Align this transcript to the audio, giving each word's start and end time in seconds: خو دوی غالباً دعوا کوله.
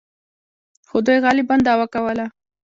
خو 0.87 0.97
دوی 1.05 1.17
غالباً 1.25 1.55
دعوا 1.67 1.85
کوله. 1.93 2.25